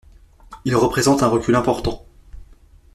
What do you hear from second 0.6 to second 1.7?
Il représente un recul